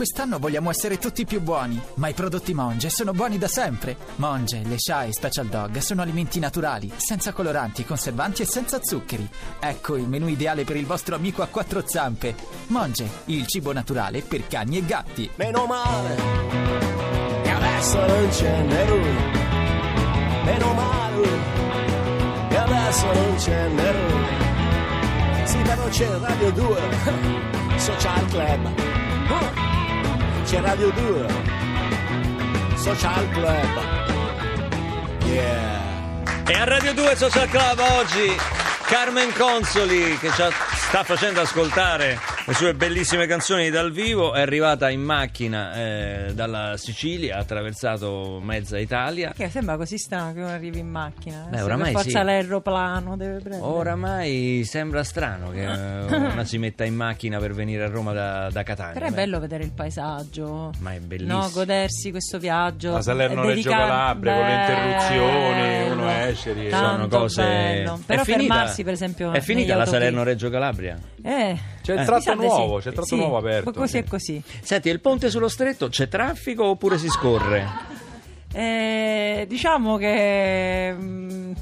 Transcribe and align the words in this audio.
quest'anno 0.00 0.38
vogliamo 0.38 0.70
essere 0.70 0.96
tutti 0.96 1.26
più 1.26 1.42
buoni, 1.42 1.78
ma 1.96 2.08
i 2.08 2.14
prodotti 2.14 2.54
Monge 2.54 2.88
sono 2.88 3.12
buoni 3.12 3.36
da 3.36 3.48
sempre. 3.48 3.98
Monge, 4.16 4.62
le 4.64 4.76
Sha 4.78 5.04
e 5.04 5.12
Special 5.12 5.46
Dog 5.46 5.76
sono 5.76 6.00
alimenti 6.00 6.38
naturali, 6.38 6.90
senza 6.96 7.34
coloranti, 7.34 7.84
conservanti 7.84 8.40
e 8.40 8.46
senza 8.46 8.80
zuccheri. 8.82 9.28
Ecco 9.60 9.96
il 9.96 10.08
menù 10.08 10.26
ideale 10.28 10.64
per 10.64 10.76
il 10.76 10.86
vostro 10.86 11.16
amico 11.16 11.42
a 11.42 11.48
quattro 11.48 11.82
zampe. 11.84 12.34
Monge, 12.68 13.06
il 13.26 13.46
cibo 13.46 13.74
naturale 13.74 14.22
per 14.22 14.46
cani 14.46 14.78
e 14.78 14.86
gatti. 14.86 15.30
Meno 15.34 15.66
male 15.66 16.16
che 17.42 17.50
adesso 17.50 18.06
non 18.06 18.28
c'è 18.30 18.86
lui. 18.86 19.16
Meno 20.44 20.72
male 20.72 21.28
che 22.48 22.56
adesso 22.56 23.04
non 23.04 23.34
c'è 23.36 23.68
lui. 23.68 25.44
Sì, 25.44 25.58
però 25.58 25.88
c'è 25.88 26.18
Radio 26.20 26.52
2, 26.52 26.80
Social 27.76 28.26
Club. 28.28 29.69
C'è 30.50 30.60
Radio 30.60 30.90
2, 30.90 31.26
Social 32.74 33.30
Club. 33.30 33.82
Yeah. 35.26 36.22
E 36.44 36.54
a 36.54 36.64
Radio 36.64 36.92
2 36.92 37.14
Social 37.14 37.48
Club 37.48 37.78
oggi 37.78 38.36
Carmen 38.86 39.32
Consoli 39.32 40.18
che 40.18 40.28
ci 40.32 40.42
sta 40.74 41.04
facendo 41.04 41.42
ascoltare 41.42 42.18
le 42.50 42.56
sue 42.56 42.74
bellissime 42.74 43.28
canzoni 43.28 43.70
dal 43.70 43.92
vivo 43.92 44.34
è 44.34 44.40
arrivata 44.40 44.90
in 44.90 45.02
macchina 45.02 45.72
eh, 45.72 46.32
dalla 46.34 46.76
Sicilia, 46.76 47.36
ha 47.36 47.38
attraversato 47.38 48.40
mezza 48.42 48.76
Italia. 48.76 49.32
Che 49.36 49.48
sembra 49.48 49.76
così 49.76 49.96
strano 49.98 50.32
che 50.32 50.40
uno 50.40 50.48
arrivi 50.48 50.80
in 50.80 50.88
macchina. 50.88 51.46
Beh, 51.48 51.58
Se 51.58 51.62
oramai 51.62 51.92
forza 51.92 52.18
sì. 52.18 52.24
l'aeroplano 52.24 53.16
deve 53.16 53.38
prendere. 53.38 53.62
Oramai 53.62 54.64
sembra 54.64 55.04
strano 55.04 55.50
che 55.50 55.62
eh, 55.62 56.04
una 56.12 56.44
si 56.44 56.58
metta 56.58 56.84
in 56.84 56.96
macchina 56.96 57.38
per 57.38 57.54
venire 57.54 57.84
a 57.84 57.88
Roma 57.88 58.12
da, 58.12 58.48
da 58.50 58.64
Catania. 58.64 58.94
Però 58.94 59.06
è 59.06 59.10
Beh, 59.10 59.14
bello 59.14 59.38
vedere 59.38 59.62
il 59.62 59.72
paesaggio. 59.72 60.72
Ma 60.80 60.92
è 60.94 60.98
bellissimo. 60.98 61.38
No, 61.42 61.50
godersi 61.52 62.10
questo 62.10 62.38
viaggio. 62.40 62.90
La 62.90 63.02
Salerno-Reggio 63.02 63.70
Calabria 63.70 64.34
con 64.34 64.44
le 64.44 64.54
interruzioni, 64.54 65.90
uno 65.92 66.10
esce, 66.10 66.70
Sono 66.70 67.06
cose. 67.06 67.42
bello. 67.44 67.94
È 67.94 68.04
Però 68.06 68.24
finita- 68.24 68.54
fermarsi, 68.54 68.82
per 68.82 68.92
esempio. 68.92 69.30
È 69.32 69.40
finita 69.40 69.76
la. 69.76 69.86
Salerno-Reggio 69.86 70.50
Calabria? 70.50 70.98
Eh, 71.22 71.58
C'è 71.82 71.92
il 71.92 71.98
mi 72.00 72.04
tratto 72.04 72.20
sa 72.22 72.34
di 72.34 72.46
nuovo, 72.46 72.76
sì. 72.76 72.82
c'è 72.82 72.88
il 72.88 72.94
tratto 72.94 73.08
Sì, 73.08 73.16
nuovo 73.16 73.36
aperto. 73.36 73.72
Così 73.72 73.96
e 73.98 74.04
così. 74.04 74.42
Senti, 74.62 74.88
il 74.88 75.00
ponte 75.00 75.30
sullo 75.30 75.48
stretto 75.48 75.88
c'è 75.88 76.08
traffico 76.08 76.64
oppure 76.64 76.98
si 76.98 77.08
scorre? 77.08 77.66
Eh, 78.52 79.44
diciamo 79.48 79.96
che. 79.96 80.92
mm, 80.96 81.52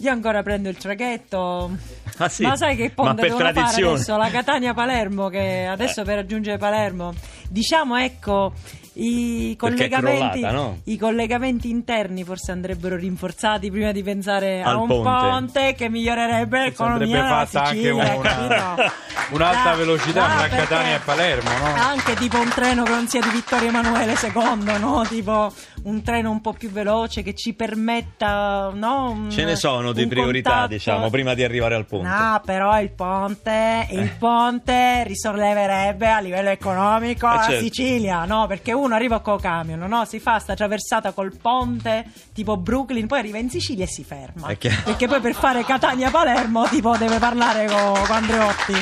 io 0.00 0.10
ancora 0.10 0.42
prendo 0.42 0.68
il 0.68 0.76
traghetto. 0.76 1.70
Ah, 2.18 2.28
sì? 2.28 2.42
Ma 2.42 2.56
sai 2.56 2.76
che 2.76 2.90
ponte 2.90 3.22
per 3.22 3.30
devono 3.30 3.52
fare 3.52 3.82
adesso? 3.86 4.16
La 4.16 4.28
Catania-Palermo, 4.30 5.28
che 5.28 5.64
adesso 5.66 6.02
per 6.04 6.16
raggiungere 6.16 6.58
Palermo. 6.58 7.12
Diciamo, 7.48 7.96
ecco, 7.96 8.52
i 8.96 9.56
collegamenti, 9.58 10.38
crollata, 10.40 10.50
no? 10.52 10.78
i 10.84 10.96
collegamenti 10.96 11.68
interni 11.70 12.22
forse 12.24 12.52
andrebbero 12.52 12.96
rinforzati 12.96 13.70
prima 13.70 13.90
di 13.92 14.02
pensare 14.02 14.62
a 14.62 14.70
Al 14.70 14.76
un 14.76 14.86
ponte. 14.86 15.10
ponte, 15.10 15.74
che 15.74 15.88
migliorerebbe 15.88 16.60
l'economia 16.64 17.06
della 17.22 17.46
fatta 17.46 17.62
anche 17.64 17.76
Sicilia, 17.76 18.14
una- 18.14 18.92
un'alta 19.30 19.70
Ah, 19.70 19.74
velocità 19.74 20.24
ah, 20.24 20.28
tra 20.28 20.40
perché 20.42 20.56
Catania 20.56 20.96
e 20.96 21.00
Palermo, 21.00 21.50
no? 21.50 21.64
Anche 21.74 22.14
tipo 22.14 22.38
un 22.38 22.48
treno 22.50 22.82
che 22.84 22.90
non 22.90 23.08
sia 23.08 23.20
di 23.20 23.30
Vittorio 23.30 23.68
Emanuele 23.68 24.12
II, 24.22 24.78
no? 24.78 25.04
Tipo 25.08 25.52
un 25.84 26.02
treno 26.02 26.30
un 26.30 26.40
po' 26.40 26.52
più 26.52 26.70
veloce 26.70 27.22
che 27.22 27.34
ci 27.34 27.52
permetta, 27.54 28.70
no? 28.74 29.10
Un- 29.10 29.30
Ce 29.30 29.44
ne 29.44 29.56
sono 29.56 29.92
di 29.92 30.06
priorità, 30.06 30.50
contatto. 30.50 30.72
diciamo, 30.72 31.10
prima 31.10 31.34
di 31.34 31.42
arrivare 31.42 31.74
al 31.74 31.86
ponte. 31.86 32.06
No, 32.08 32.40
però 32.44 32.78
il 32.80 32.90
ponte, 32.90 33.86
il 33.90 34.10
ponte 34.18 35.02
risolleverebbe 35.04 36.08
a 36.08 36.20
livello 36.20 36.50
economico 36.50 37.26
Eh, 37.30 37.34
la 37.36 37.42
certo. 37.42 37.60
Sicilia, 37.64 38.24
no? 38.24 38.46
Perché 38.46 38.72
uno 38.72 38.83
arriva 38.92 39.20
con 39.20 39.38
camion, 39.40 39.80
no? 39.80 40.04
Si 40.04 40.20
fa 40.20 40.38
sta 40.38 40.54
traversata 40.54 41.12
col 41.12 41.36
ponte 41.36 42.04
tipo 42.32 42.56
Brooklyn, 42.56 43.06
poi 43.06 43.18
arriva 43.20 43.38
in 43.38 43.50
Sicilia 43.50 43.84
e 43.84 43.88
si 43.88 44.04
ferma. 44.04 44.52
Chiaro. 44.54 44.82
Perché 44.84 45.06
poi 45.08 45.20
per 45.20 45.34
fare 45.34 45.64
Catania-Palermo 45.64 46.66
tipo 46.68 46.96
deve 46.96 47.18
parlare 47.18 47.66
con, 47.66 47.92
con 48.06 48.16
Andreotti. 48.16 48.74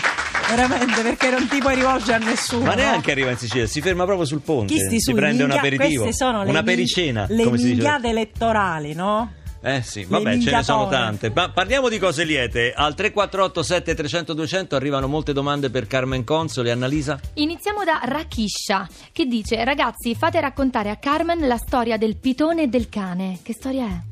Veramente, 0.48 1.02
perché 1.02 1.30
non 1.30 1.48
ti 1.48 1.58
puoi 1.60 1.76
rivolgere 1.76 2.22
a 2.22 2.28
nessuno. 2.28 2.64
Ma 2.64 2.74
neanche 2.74 3.10
arriva 3.12 3.30
in 3.30 3.38
Sicilia, 3.38 3.66
si 3.66 3.80
ferma 3.80 4.04
proprio 4.04 4.26
sul 4.26 4.40
ponte. 4.40 4.74
Chi 4.74 4.80
si 4.80 5.00
su, 5.00 5.14
prende 5.14 5.44
un 5.44 5.48
minchia- 5.50 5.58
aperitivo, 5.60 6.02
Queste 6.04 6.24
sono 6.24 6.42
le 6.42 6.50
una 6.50 6.62
pericena, 6.62 7.26
le 7.28 7.44
come 7.44 7.58
si 7.58 7.66
minchiate 7.68 8.08
elettorali, 8.08 8.92
no? 8.92 9.32
Eh 9.62 9.82
sì, 9.82 10.04
vabbè, 10.04 10.38
ce 10.38 10.50
ne 10.50 10.62
sono 10.62 10.88
tante. 10.88 11.30
Ma 11.32 11.48
parliamo 11.50 11.88
di 11.88 11.98
cose 11.98 12.24
liete. 12.24 12.72
Al 12.74 12.94
348 12.94 13.62
7300 13.62 14.34
200 14.34 14.76
arrivano 14.76 15.06
molte 15.06 15.32
domande 15.32 15.70
per 15.70 15.86
Carmen 15.86 16.24
Consoli. 16.24 16.70
Annalisa? 16.70 17.20
Iniziamo 17.34 17.84
da 17.84 18.00
Rakisha 18.02 18.88
che 19.12 19.26
dice 19.26 19.62
ragazzi 19.64 20.14
fate 20.16 20.40
raccontare 20.40 20.90
a 20.90 20.96
Carmen 20.96 21.46
la 21.46 21.58
storia 21.58 21.96
del 21.96 22.16
pitone 22.16 22.64
e 22.64 22.66
del 22.66 22.88
cane. 22.88 23.38
Che 23.42 23.52
storia 23.52 23.86
è? 23.86 24.11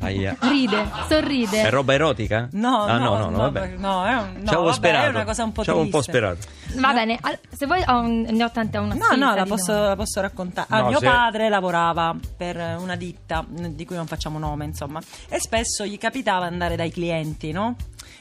Aia. 0.00 0.36
Ride, 0.40 0.84
sorride. 1.08 1.62
È 1.62 1.70
roba 1.70 1.92
erotica? 1.94 2.48
No, 2.52 2.82
ah, 2.84 2.98
no, 2.98 3.16
no, 3.18 3.28
no, 3.30 3.36
vabbè. 3.38 3.74
no, 3.76 4.04
è, 4.04 4.14
un- 4.14 4.32
no, 4.34 4.42
Ci 4.42 4.48
avevo 4.48 4.62
vabbè, 4.64 4.74
sperato. 4.74 5.06
è 5.06 5.08
una 5.10 5.24
cosa 5.24 5.44
un 5.44 5.52
po' 5.52 5.62
Ci 5.64 5.70
avevo 5.70 5.84
un 5.84 5.90
po' 5.90 6.02
triste. 6.02 6.12
sperato. 6.18 6.80
Va 6.80 6.92
bene, 6.92 7.18
al- 7.20 7.38
se 7.50 7.66
vuoi 7.66 7.82
ho 7.86 7.98
un- 8.00 8.26
ne 8.30 8.44
ho 8.44 8.50
tante, 8.50 8.78
una 8.78 8.94
No, 8.94 9.14
no, 9.16 9.34
la 9.34 9.44
posso, 9.44 9.72
la 9.72 9.96
posso 9.96 10.20
raccontare. 10.20 10.66
Ah, 10.70 10.80
No, 10.80 10.88
mio 10.88 10.98
se- 10.98 11.06
padre 11.06 11.48
lavorava 11.48 12.16
per 12.36 12.76
una 12.78 12.96
ditta 12.96 13.44
di 13.48 13.84
cui 13.84 13.96
non 13.96 14.06
facciamo 14.06 14.38
nome, 14.38 14.64
insomma, 14.64 15.00
e 15.28 15.38
spesso 15.40 15.84
gli 15.84 15.98
capitava 15.98 16.46
andare 16.46 16.76
dai 16.76 16.90
clienti, 16.90 17.52
no? 17.52 17.76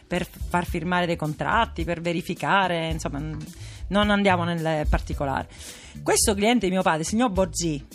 Per 0.08 0.26
far 0.50 0.66
firmare 0.66 1.06
dei 1.06 1.16
contratti, 1.16 1.84
per 1.86 2.02
verificare, 2.02 2.90
insomma, 2.90 3.20
non 3.88 4.10
andiamo 4.10 4.44
nel 4.44 4.86
particolare. 4.88 5.48
Questo 6.04 6.34
cliente 6.34 6.66
di 6.68 6.72
mio 6.72 6.81
padre, 6.81 7.04
signor 7.04 7.30
Borzì, 7.31 7.86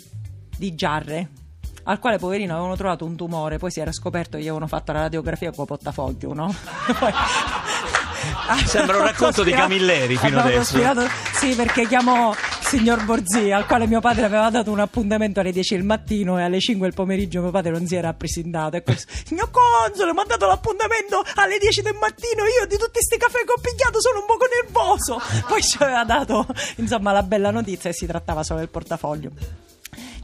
di 0.57 0.73
Giarre, 0.75 1.29
al 1.89 1.99
quale 1.99 2.17
poverino 2.17 2.53
avevano 2.53 2.75
trovato 2.75 3.05
un 3.05 3.15
tumore, 3.15 3.57
poi 3.57 3.71
si 3.71 3.79
era 3.79 3.91
scoperto 3.91 4.37
che 4.37 4.43
gli 4.43 4.47
avevano 4.47 4.67
fatto 4.67 4.91
la 4.91 5.01
radiografia 5.01 5.51
con 5.51 5.65
portafoglio, 5.65 6.33
no? 6.33 6.53
Poi- 6.99 7.13
Sembra 8.65 8.97
un 8.97 9.03
racconto 9.03 9.43
di 9.43 9.51
Camilleri 9.51 10.17
fino 10.17 10.39
adesso. 10.39 10.77
sì, 11.33 11.53
perché 11.55 11.87
chiamò 11.87 12.33
signor 12.61 13.05
Borzì, 13.05 13.51
al 13.51 13.65
quale 13.65 13.87
mio 13.87 14.01
padre 14.01 14.25
aveva 14.25 14.49
dato 14.49 14.71
un 14.71 14.79
appuntamento 14.79 15.39
alle 15.39 15.51
10 15.51 15.75
del 15.75 15.85
mattino 15.85 16.37
e 16.37 16.43
alle 16.43 16.59
5 16.59 16.87
del 16.87 16.95
pomeriggio 16.95 17.41
mio 17.41 17.51
padre 17.51 17.71
non 17.71 17.85
si 17.87 17.95
era 17.95 18.13
presentato. 18.13 18.75
E 18.75 18.83
questo, 18.83 19.11
signor 19.25 19.49
Console, 19.49 20.13
mi 20.13 20.19
ha 20.19 20.25
dato 20.25 20.45
l'appuntamento 20.45 21.23
alle 21.35 21.57
10 21.57 21.81
del 21.81 21.95
mattino. 21.99 22.43
Io 22.43 22.67
di 22.67 22.77
tutti 22.77 22.91
questi 22.93 23.17
caffè 23.17 23.43
che 23.45 23.51
ho 23.51 23.61
pigliato 23.61 24.01
sono 24.01 24.19
un 24.19 24.25
poco 24.25 24.45
nervoso. 24.61 25.21
Poi 25.47 25.61
ci 25.61 25.77
aveva 25.81 26.03
dato, 26.03 26.45
insomma, 26.75 27.11
la 27.13 27.23
bella 27.23 27.51
notizia 27.51 27.89
e 27.89 27.93
si 27.93 28.05
trattava 28.05 28.43
solo 28.43 28.59
del 28.59 28.69
portafoglio. 28.69 29.31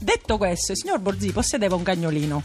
Detto 0.04 0.38
questo, 0.38 0.74
il 0.74 0.78
signor 0.78 1.00
Borzì 1.00 1.32
possedeva 1.32 1.76
un 1.76 1.84
cagnolino 1.84 2.44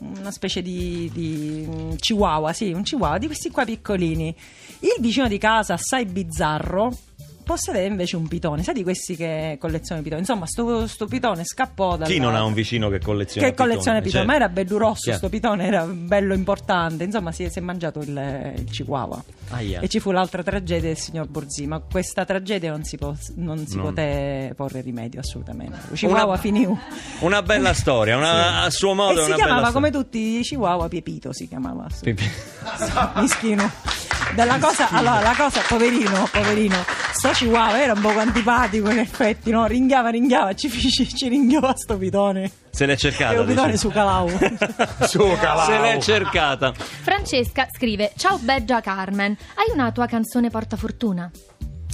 una 0.00 0.30
specie 0.30 0.62
di, 0.62 1.10
di 1.12 1.66
mm, 1.68 1.94
chihuahua, 1.96 2.52
sì, 2.52 2.72
un 2.72 2.82
chihuahua 2.82 3.18
di 3.18 3.26
questi 3.26 3.50
qua 3.50 3.64
piccolini. 3.64 4.34
Il 4.80 4.96
vicino 4.98 5.28
di 5.28 5.38
casa, 5.38 5.74
assai 5.74 6.06
bizzarro, 6.06 6.96
possedeva 7.50 7.86
invece 7.86 8.14
un 8.14 8.28
pitone, 8.28 8.62
sai 8.62 8.74
di 8.74 8.84
questi 8.84 9.16
che 9.16 9.56
collezionano 9.58 10.02
pitoni. 10.02 10.20
Insomma, 10.20 10.46
sto, 10.46 10.86
sto 10.86 11.06
pitone 11.06 11.44
scappò 11.44 11.96
da. 11.96 12.04
Chi 12.04 12.20
non 12.20 12.36
ha 12.36 12.44
un 12.44 12.52
vicino 12.52 12.88
che 12.88 13.00
colleziona 13.00 13.48
che 13.48 13.54
colleziona 13.54 14.00
pitoni, 14.00 14.24
pitoni? 14.24 14.26
ma 14.26 14.34
era 14.34 14.48
bello 14.48 14.78
rosso 14.78 15.02
Chiaro. 15.02 15.18
sto 15.18 15.28
pitone, 15.28 15.66
era 15.66 15.84
bello 15.84 16.32
importante. 16.34 17.02
Insomma, 17.02 17.32
si, 17.32 17.48
si 17.50 17.58
è 17.58 17.62
mangiato 17.62 17.98
il, 18.00 18.54
il 18.56 18.64
chihuahua. 18.70 19.20
Aia. 19.48 19.80
E 19.80 19.88
ci 19.88 19.98
fu 19.98 20.12
l'altra 20.12 20.44
tragedia 20.44 20.88
del 20.90 20.96
signor 20.96 21.26
Borzì, 21.26 21.66
ma 21.66 21.80
questa 21.80 22.24
tragedia 22.24 22.70
non 22.70 22.84
si, 22.84 22.96
po- 22.96 23.16
non 23.34 23.66
si 23.66 23.74
Non- 23.74 23.86
poté 23.86 24.52
porre 24.54 24.80
rimedio 24.80 25.18
assolutamente. 25.18 25.76
Il 25.90 25.96
chihuahua 25.98 26.36
finì. 26.36 26.68
Una 27.20 27.42
bella 27.42 27.74
storia, 27.74 28.16
una, 28.16 28.62
a 28.62 28.70
suo 28.70 28.94
modo 28.94 29.18
e 29.18 29.22
è 29.22 29.24
si 29.24 29.30
una 29.32 29.36
chiamava 29.44 29.72
come 29.72 29.90
tutti 29.90 30.38
i 30.38 30.42
chihuahua 30.42 30.86
Piepito 30.88 31.32
si 31.32 31.48
chiamava 31.48 31.86
Pipi- 32.00 32.30
mischino 33.16 33.99
della 34.34 34.58
cosa 34.58 34.88
allora 34.90 35.20
la 35.20 35.34
cosa 35.36 35.60
poverino 35.66 36.28
poverino 36.30 36.76
sto 37.12 37.30
chihuahua 37.30 37.80
era 37.80 37.92
un 37.92 38.00
poco 38.00 38.18
antipatico 38.20 38.90
in 38.90 38.98
effetti 38.98 39.50
no? 39.50 39.66
ringhiava 39.66 40.08
ringhiava 40.10 40.54
ci, 40.54 40.70
ci, 40.70 41.08
ci 41.08 41.28
ringhiava 41.28 41.74
sto 41.76 41.96
pitone 41.96 42.50
Se 42.70 42.86
l'è 42.86 42.96
cercata. 42.96 43.40
un 43.40 43.46
pitone 43.46 43.76
su 43.76 43.88
Calau 43.90 44.28
Su 45.06 45.36
Calau. 45.40 45.66
Se 45.66 45.78
l'è 45.78 45.98
cercata. 46.00 46.72
Francesca 46.72 47.66
scrive 47.74 48.12
Ciao 48.16 48.38
Beggia 48.38 48.80
Carmen, 48.80 49.36
hai 49.56 49.72
una 49.72 49.90
tua 49.92 50.06
canzone 50.06 50.48
portafortuna? 50.50 51.30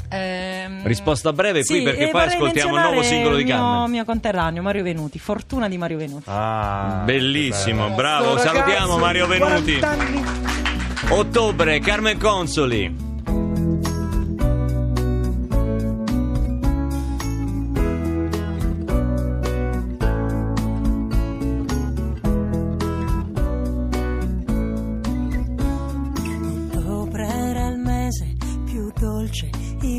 Ehm, 0.09 0.85
Risposta 0.85 1.33
breve 1.33 1.65
qui, 1.65 1.83
perché 1.83 2.09
poi 2.11 2.23
ascoltiamo 2.25 2.77
il 2.77 2.81
nuovo 2.83 3.03
singolo 3.03 3.37
di 3.37 3.45
mio, 3.45 3.57
Carmen. 3.57 3.91
mio 3.91 4.05
conterraneo 4.05 4.63
Mario 4.63 4.85
Venuti 4.85 5.19
Fortuna 5.19 5.69
di 5.69 5.79
Mario 5.79 5.97
Venuti 5.99 6.25
Ah, 6.31 7.03
Bellissimo, 7.05 7.89
bravo, 7.91 8.37
Sto 8.39 8.47
salutiamo 8.49 8.97
ragazzo 8.97 8.99
Mario 8.99 9.27
Venuti. 9.27 10.66
40 10.97 11.05
anni. 11.05 11.19
Ottobre, 11.19 11.79
Carmen 11.81 12.19
Consoli. 12.19 13.05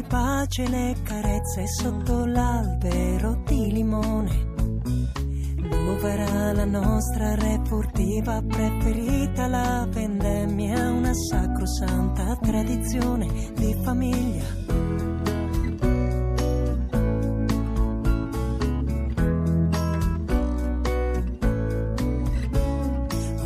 Pace 0.07 0.65
le 0.69 0.95
carezze 1.03 1.67
sotto 1.67 2.25
l'albero 2.25 3.43
di 3.45 3.73
limone. 3.73 4.53
Dove 5.69 6.09
era 6.09 6.53
la 6.53 6.63
nostra 6.63 7.35
repurtiva 7.35 8.41
preferita, 8.41 9.47
la 9.47 9.85
vendemmia, 10.47 10.91
una 10.91 11.13
sacrosanta 11.13 12.38
tradizione 12.38 13.27
di 13.55 13.75
famiglia. 13.83 14.45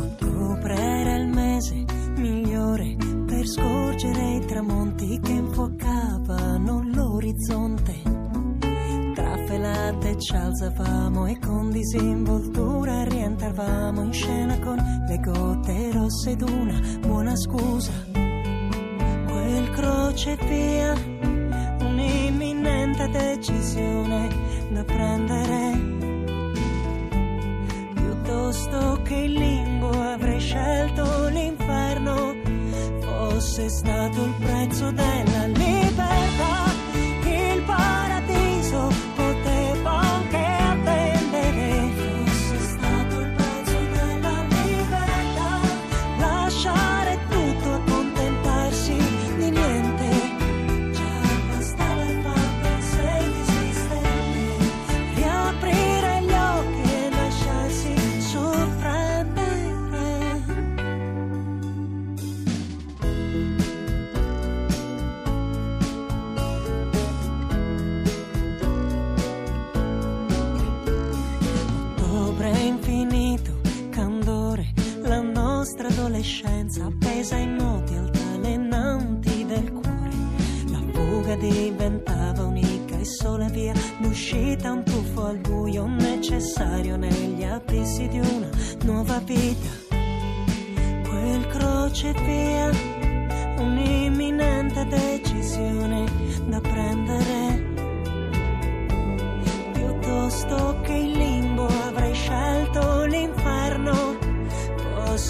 Ottobre 0.00 0.74
era 0.74 1.16
il 1.16 1.28
mese 1.28 1.84
migliore 2.16 2.96
per 3.26 3.46
scorgere 3.46 4.36
i 4.36 4.46
tramonti 4.46 5.18
che 5.20 5.32
infuocavano 5.32 6.82
l'orizzonte. 6.92 8.11
Ci 10.22 10.36
alzavamo 10.36 11.26
e 11.26 11.36
con 11.40 11.72
disinvoltura 11.72 13.02
rientravamo 13.02 14.02
in 14.04 14.12
scena 14.12 14.56
con 14.60 14.76
le 15.08 15.18
gote 15.18 15.90
rosse 15.90 16.36
d'una 16.36 16.80
buona 17.00 17.34
scusa. 17.34 17.90
Quel 18.12 19.70
crocevia, 19.70 20.92
un'imminente 21.80 23.08
decisione 23.08 24.28
da 24.70 24.84
prendere 24.84 25.80
piuttosto 27.94 29.00
che 29.02 29.16
il 29.16 29.32
limbo 29.32 29.90
avrei 29.90 30.38
scelto 30.38 31.28
l'inferno 31.30 32.32
fosse 33.00 33.68
stato 33.68 34.24
il 34.24 34.34
prezzo 34.38 34.90
della 34.92 35.31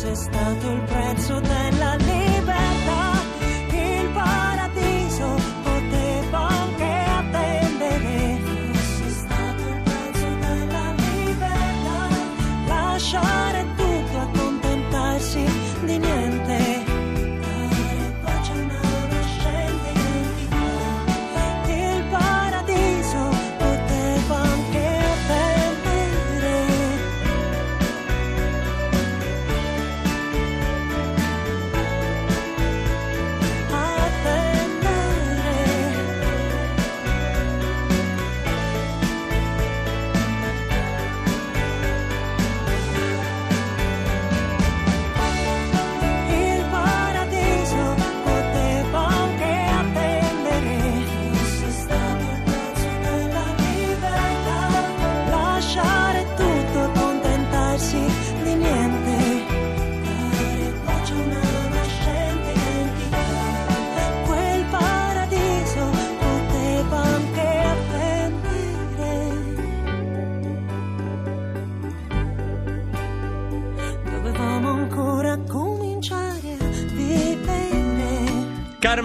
fosse 0.02 0.14
stato 0.16 0.70
il 0.72 0.82
prezzo 0.82 1.38
della 1.38 2.01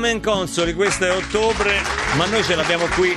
Carmen 0.07 0.23
Consoli, 0.23 0.73
questo 0.73 1.03
è 1.03 1.11
ottobre, 1.11 1.81
ma 2.15 2.25
noi 2.27 2.41
ce 2.41 2.55
l'abbiamo 2.55 2.85
qui 2.95 3.13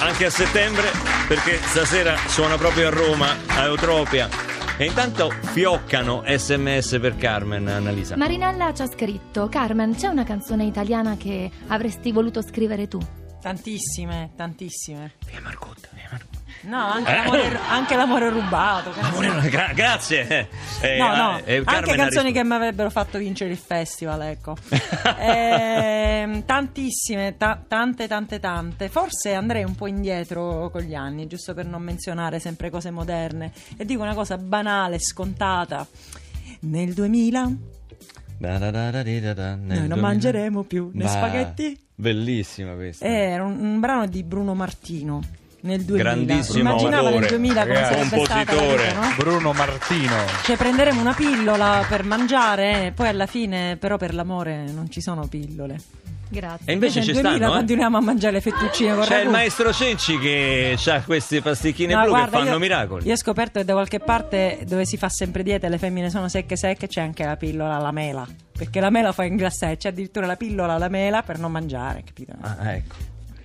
anche 0.00 0.26
a 0.26 0.30
settembre 0.30 0.90
perché 1.26 1.56
stasera 1.56 2.14
suona 2.26 2.58
proprio 2.58 2.88
a 2.88 2.90
Roma, 2.90 3.34
a 3.46 3.64
Eutropia. 3.64 4.28
E 4.76 4.84
intanto 4.84 5.30
fioccano 5.30 6.22
sms 6.26 6.98
per 7.00 7.16
Carmen, 7.16 7.66
Annalisa. 7.68 8.18
Marinella 8.18 8.74
ci 8.74 8.82
ha 8.82 8.86
scritto: 8.86 9.48
Carmen, 9.48 9.94
c'è 9.96 10.08
una 10.08 10.24
canzone 10.24 10.64
italiana 10.64 11.16
che 11.16 11.50
avresti 11.68 12.12
voluto 12.12 12.42
scrivere 12.42 12.86
tu? 12.86 12.98
Tantissime, 13.40 14.32
tantissime. 14.36 15.14
Via 15.20 15.30
via 15.30 15.40
Marcotta. 15.40 15.69
No, 16.62 16.76
anche, 16.78 17.12
l'amore, 17.14 17.58
anche 17.70 17.96
l'amore 17.96 18.28
rubato. 18.28 18.90
che 18.90 19.00
ne 19.00 19.10
so. 19.12 19.18
Amore, 19.18 19.48
gra- 19.48 19.72
grazie. 19.74 20.48
Eh, 20.82 20.96
No, 20.98 21.14
no, 21.16 21.40
eh, 21.44 21.62
anche 21.64 21.92
ha 21.92 21.94
canzoni 21.94 22.32
che 22.32 22.44
mi 22.44 22.52
avrebbero 22.54 22.90
fatto 22.90 23.16
vincere 23.18 23.50
il 23.50 23.56
festival, 23.56 24.20
ecco. 24.22 24.56
Ehm, 25.18 26.44
tantissime, 26.46 27.36
ta- 27.36 27.62
tante, 27.66 28.06
tante, 28.06 28.38
tante. 28.40 28.88
Forse 28.88 29.34
andrei 29.34 29.64
un 29.64 29.74
po' 29.74 29.86
indietro 29.86 30.68
con 30.70 30.82
gli 30.82 30.94
anni, 30.94 31.26
giusto 31.26 31.54
per 31.54 31.66
non 31.66 31.82
menzionare 31.82 32.38
sempre 32.40 32.70
cose 32.70 32.90
moderne. 32.90 33.52
E 33.76 33.84
dico 33.84 34.02
una 34.02 34.14
cosa 34.14 34.36
banale, 34.36 34.98
scontata. 34.98 35.86
Nel 36.62 36.92
2000 36.92 37.50
Da 38.38 38.58
da 38.58 38.70
da 38.70 38.90
da 38.90 39.02
noi 39.02 39.16
non 39.66 39.86
2000. 39.88 39.96
mangeremo 39.96 40.62
più 40.64 40.90
né 40.92 41.04
Bah, 41.04 41.10
spaghetti. 41.10 41.78
Bellissima 41.94 42.74
questa. 42.74 43.04
Era 43.06 43.44
un, 43.44 43.58
un 43.58 43.80
brano 43.80 44.06
di 44.06 44.22
Bruno 44.22 44.54
Martino. 44.54 45.20
Nel 45.62 45.82
2000 45.82 46.02
Grandissimo 46.02 46.58
immaginava 46.70 47.02
nel 47.10 47.12
autore, 47.14 47.26
2000 47.28 47.60
come 47.62 47.74
ragazzi, 47.74 47.92
sarebbe 47.94 48.24
stata 48.24 48.34
la 48.38 48.44
compositore. 48.44 48.86
vita, 48.88 49.00
no? 49.00 49.14
Bruno 49.16 49.52
Martino. 49.52 50.16
Cioè 50.44 50.56
prenderemo 50.56 51.00
una 51.00 51.12
pillola 51.14 51.84
per 51.88 52.04
mangiare 52.04 52.86
e 52.86 52.92
poi 52.92 53.08
alla 53.08 53.26
fine 53.26 53.76
però 53.76 53.96
per 53.96 54.14
l'amore 54.14 54.64
non 54.72 54.90
ci 54.90 55.00
sono 55.00 55.26
pillole. 55.26 55.78
Grazie. 56.32 56.64
E 56.66 56.72
invece 56.74 56.98
nel 57.00 57.06
ci 57.08 57.12
2000 57.14 57.36
stanno, 57.38 57.52
eh? 57.52 57.56
continuiamo 57.56 57.96
a 57.96 58.00
mangiare 58.00 58.34
le 58.34 58.40
fettuccine 58.40 58.94
con 58.94 59.02
C'è 59.02 59.14
il 59.16 59.20
ragù. 59.22 59.30
maestro 59.32 59.72
Cenci 59.72 60.16
che 60.20 60.78
ha 60.86 61.02
queste 61.02 61.42
pasticchine 61.42 61.92
No, 61.92 62.02
blu 62.02 62.10
guarda, 62.10 62.30
che 62.30 62.36
fanno 62.44 62.50
io- 62.52 62.58
miracoli. 62.60 63.06
Io 63.08 63.12
ho 63.14 63.16
scoperto 63.16 63.58
che 63.58 63.64
da 63.64 63.72
qualche 63.72 63.98
parte 63.98 64.60
dove 64.64 64.84
si 64.86 64.96
fa 64.96 65.08
sempre 65.08 65.42
dieta 65.42 65.66
e 65.66 65.70
le 65.70 65.78
femmine 65.78 66.08
sono 66.08 66.28
secche 66.28 66.54
secche 66.56 66.86
c'è 66.86 67.00
anche 67.00 67.24
la 67.24 67.36
pillola 67.36 67.74
alla 67.74 67.90
mela. 67.90 68.24
Perché 68.56 68.78
la 68.78 68.90
mela 68.90 69.10
fa 69.10 69.24
ingrassare, 69.24 69.76
c'è 69.76 69.88
addirittura 69.88 70.26
la 70.26 70.36
pillola 70.36 70.74
alla 70.74 70.88
mela 70.88 71.22
per 71.22 71.38
non 71.40 71.50
mangiare, 71.50 72.04
capito? 72.04 72.32
Ah, 72.40 72.74
ecco. 72.74 72.94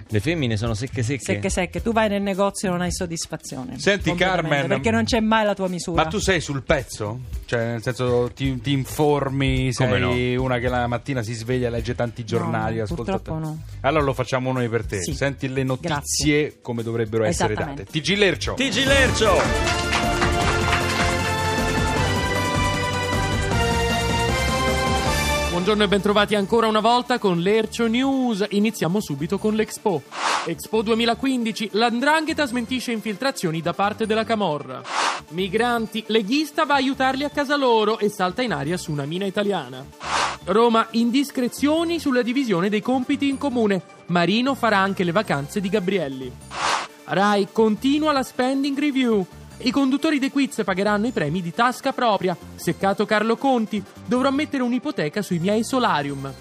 Le 0.07 0.19
femmine 0.19 0.55
sono 0.55 0.75
secche 0.75 1.01
secche. 1.01 1.23
Secche 1.23 1.49
secche, 1.49 1.81
tu 1.81 1.91
vai 1.91 2.07
nel 2.09 2.21
negozio 2.21 2.67
e 2.67 2.71
non 2.71 2.81
hai 2.81 2.91
soddisfazione. 2.91 3.79
Senti, 3.79 4.13
Carmen, 4.13 4.67
Perché 4.67 4.91
non 4.91 5.03
c'è 5.03 5.19
mai 5.19 5.45
la 5.45 5.55
tua 5.55 5.67
misura. 5.67 6.03
Ma 6.03 6.07
tu 6.07 6.19
sei 6.19 6.41
sul 6.41 6.61
pezzo? 6.61 7.21
Cioè, 7.45 7.65
nel 7.65 7.81
senso, 7.81 8.31
ti, 8.33 8.61
ti 8.61 8.71
informi, 8.71 9.73
sei 9.73 10.35
una 10.35 10.59
che 10.59 10.67
la 10.69 10.85
mattina 10.87 11.23
si 11.23 11.33
sveglia, 11.33 11.69
legge 11.69 11.95
tanti 11.95 12.23
giornali, 12.23 12.77
no, 12.77 12.83
ascolta 12.83 13.13
purtroppo 13.17 13.39
te. 13.39 13.45
no. 13.45 13.61
Allora 13.81 14.03
lo 14.03 14.13
facciamo 14.13 14.51
noi 14.51 14.69
per 14.69 14.85
te. 14.85 15.01
Sì. 15.01 15.13
Senti 15.15 15.47
le 15.47 15.63
notizie 15.63 16.41
Grazie. 16.41 16.57
come 16.61 16.83
dovrebbero 16.83 17.23
essere 17.23 17.55
date. 17.55 17.85
TG 17.85 18.15
Lercio. 18.15 18.53
TG 18.53 18.85
Lercio! 18.85 19.94
Buongiorno 25.65 25.91
e 25.91 25.95
bentrovati 25.95 26.35
ancora 26.35 26.67
una 26.67 26.79
volta 26.79 27.17
con 27.17 27.39
l'Ercio 27.39 27.87
News. 27.87 28.45
Iniziamo 28.49 29.01
subito 29.01 29.39
con 29.39 29.55
l'Expo. 29.55 30.03
Expo 30.45 30.83
2015, 30.83 31.69
l'Andrangheta 31.71 32.45
smentisce 32.45 32.91
infiltrazioni 32.91 33.61
da 33.61 33.73
parte 33.73 34.05
della 34.05 34.23
Camorra. 34.23 34.83
Migranti, 35.29 36.03
leghista 36.09 36.65
va 36.65 36.75
a 36.75 36.77
aiutarli 36.77 37.23
a 37.23 37.31
casa 37.31 37.55
loro 37.55 37.97
e 37.97 38.09
salta 38.09 38.43
in 38.43 38.53
aria 38.53 38.77
su 38.77 38.91
una 38.91 39.05
mina 39.05 39.25
italiana. 39.25 39.83
Roma, 40.43 40.85
indiscrezioni 40.91 41.97
sulla 41.99 42.21
divisione 42.21 42.69
dei 42.69 42.83
compiti 42.83 43.27
in 43.27 43.39
comune. 43.39 43.81
Marino 44.05 44.53
farà 44.53 44.77
anche 44.77 45.03
le 45.03 45.13
vacanze 45.13 45.61
di 45.61 45.69
Gabrielli. 45.69 46.31
Rai 47.05 47.47
continua 47.51 48.11
la 48.11 48.21
spending 48.21 48.77
review. 48.77 49.25
I 49.57 49.71
conduttori 49.71 50.19
dei 50.19 50.31
quiz 50.31 50.61
pagheranno 50.63 51.07
i 51.07 51.11
premi 51.11 51.41
di 51.41 51.51
tasca 51.51 51.93
propria. 51.93 52.37
Seccato 52.55 53.05
Carlo 53.05 53.37
Conti, 53.37 53.83
dovrò 54.05 54.29
mettere 54.29 54.63
un'ipoteca 54.63 55.21
sui 55.21 55.39
miei 55.39 55.63
solarium. 55.63 56.33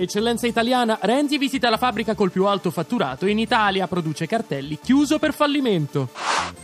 Eccellenza 0.00 0.46
italiana, 0.46 0.96
Renzi 1.02 1.38
visita 1.38 1.68
la 1.68 1.76
fabbrica 1.76 2.14
col 2.14 2.30
più 2.30 2.46
alto 2.46 2.70
fatturato 2.70 3.26
in 3.26 3.40
Italia, 3.40 3.88
produce 3.88 4.28
cartelli, 4.28 4.78
chiuso 4.80 5.18
per 5.18 5.34
fallimento. 5.34 6.10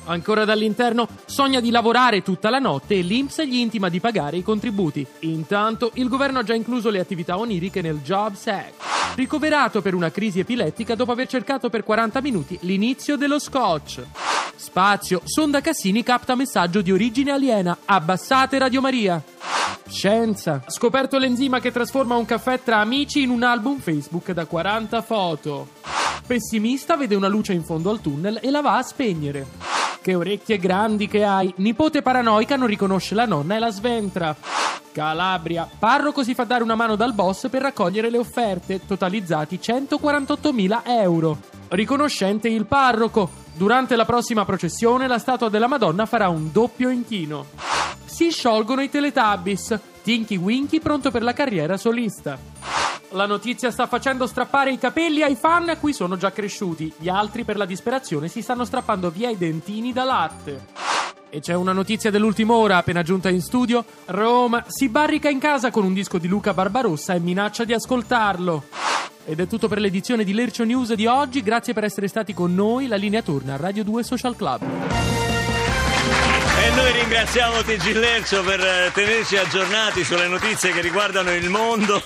Ancora 0.05 0.45
dall'interno, 0.45 1.09
sogna 1.25 1.59
di 1.59 1.73
lavorare 1.73 2.23
tutta 2.23 2.49
la 2.49 2.61
notte 2.61 2.95
e 2.95 3.03
l'Inps 3.03 3.43
gli 3.43 3.57
intima 3.57 3.88
di 3.88 3.99
pagare 3.99 4.37
i 4.37 4.45
contributi. 4.45 5.05
Intanto, 5.21 5.91
il 5.95 6.09
governo 6.09 6.38
ha 6.38 6.43
già 6.45 6.55
incluso 6.55 6.91
le 6.91 7.00
attività 7.00 7.37
oniriche 7.37 7.83
nel 7.83 8.03
Jobs 8.05 8.47
Act. 8.47 8.75
Ricoverato 9.17 9.83
per 9.83 9.95
una 9.95 10.12
crisi 10.12 10.38
epilettica 10.38 10.95
dopo 10.95 11.11
aver 11.11 11.26
cercato 11.26 11.69
per 11.69 11.83
40 11.83 12.21
minuti 12.21 12.57
l'inizio 12.61 13.17
dello 13.17 13.41
scotch. 13.41 14.00
Spazio, 14.55 15.23
sonda 15.25 15.61
Cassini 15.61 16.05
capta 16.05 16.37
messaggio 16.37 16.83
di 16.83 16.93
origine 16.93 17.33
aliena. 17.33 17.79
Abbassate 17.85 18.59
Radio 18.59 18.81
Maria. 18.81 19.21
Scienza. 19.88 20.62
Scoperto 20.67 21.19
l'enzima 21.19 21.61
che 21.61 21.71
trasforma 21.71 22.17
un 22.17 22.25
caffè 22.25 22.62
tra 22.62 22.79
amici 22.79 23.24
in 23.25 23.31
un 23.31 23.43
album 23.43 23.78
Facebook 23.78 24.33
da 24.33 24.45
40 24.45 25.02
foto. 25.02 25.69
Pessimista 26.26 26.97
vede 26.97 27.14
una 27.14 27.26
luce 27.26 27.54
in 27.54 27.64
fondo 27.64 27.90
al 27.90 28.00
tunnel 28.00 28.38
e 28.43 28.50
la 28.50 28.61
va 28.61 28.76
a 28.76 28.83
spegnere. 28.83 29.47
Che 30.00 30.14
orecchie 30.14 30.59
grandi 30.59 31.09
che 31.09 31.25
hai. 31.25 31.52
Nipote 31.57 32.02
paranoica 32.02 32.57
non 32.57 32.66
riconosce 32.66 33.14
la 33.14 33.25
nonna 33.25 33.57
e 33.57 33.59
la 33.59 33.71
sventra. 33.71 34.37
Calabria. 34.93 35.69
Parroco 35.78 36.23
si 36.23 36.35
fa 36.35 36.45
dare 36.45 36.62
una 36.62 36.75
mano 36.75 36.97
dal 36.97 37.14
boss 37.14 37.49
per 37.49 37.62
raccogliere 37.62 38.11
le 38.11 38.19
offerte, 38.19 38.85
totalizzati 38.87 39.59
148.000 39.61 40.83
euro. 40.85 41.38
Riconoscente 41.69 42.49
il 42.49 42.66
parroco. 42.66 43.31
Durante 43.54 43.97
la 43.97 44.04
prossima 44.04 44.45
processione 44.45 45.09
la 45.09 45.19
statua 45.19 45.49
della 45.49 45.66
Madonna 45.66 46.04
farà 46.04 46.28
un 46.28 46.52
doppio 46.52 46.90
inchino. 46.90 47.47
Si 48.04 48.31
sciolgono 48.31 48.83
i 48.83 48.90
Teletubbies. 48.90 49.78
Tinky 50.02 50.37
Winky 50.37 50.81
pronto 50.81 51.11
per 51.11 51.23
la 51.23 51.33
carriera 51.33 51.78
solista. 51.78 52.84
La 53.14 53.26
notizia 53.26 53.71
sta 53.71 53.87
facendo 53.87 54.26
strappare 54.26 54.73
i 54.73 54.78
capelli 54.78 55.23
ai 55.23 55.37
fan 55.37 55.68
a 55.68 55.76
cui 55.76 55.92
sono 55.92 56.16
già 56.16 56.33
cresciuti. 56.33 56.92
Gli 56.99 57.09
altri 57.09 57.44
per 57.44 57.56
la 57.56 57.64
disperazione 57.64 58.26
si 58.26 58.42
stanno 58.42 58.64
strappando 58.64 59.09
via 59.09 59.30
i 59.30 59.38
dentini 59.38 59.92
da 59.92 60.02
latte. 60.02 60.66
E 61.30 61.38
c'è 61.38 61.54
una 61.54 61.71
notizia 61.71 62.11
dell'ultima 62.11 62.54
ora 62.54 62.76
appena 62.76 63.04
giunta 63.04 63.28
in 63.28 63.40
studio. 63.40 63.85
Roma 64.06 64.64
si 64.66 64.88
barrica 64.88 65.28
in 65.28 65.38
casa 65.38 65.71
con 65.71 65.85
un 65.85 65.94
disco 65.94 66.18
di 66.18 66.26
Luca 66.26 66.54
Barbarossa 66.54 67.14
e 67.14 67.21
minaccia 67.21 67.62
di 67.62 67.73
ascoltarlo. 67.73 68.64
Ed 69.25 69.38
è 69.38 69.47
tutto 69.47 69.68
per 69.68 69.78
l'edizione 69.78 70.25
di 70.25 70.35
Lercio 70.35 70.64
News 70.64 70.92
di 70.94 71.06
oggi. 71.06 71.40
Grazie 71.40 71.73
per 71.73 71.85
essere 71.85 72.09
stati 72.09 72.35
con 72.35 72.52
noi. 72.52 72.88
La 72.88 72.97
linea 72.97 73.23
torna 73.23 73.54
a 73.54 73.59
Radio 73.59 73.85
2 73.85 74.02
Social 74.02 74.35
Club. 74.35 74.62
E 76.61 76.71
noi 76.75 76.92
ringraziamo 76.92 77.62
TG 77.62 77.94
Lercio 77.94 78.42
per 78.42 78.59
eh, 78.59 78.90
tenerci 78.92 79.37
aggiornati 79.37 80.02
sulle 80.02 80.26
notizie 80.26 80.73
che 80.73 80.80
riguardano 80.80 81.33
il 81.33 81.49
mondo. 81.49 82.02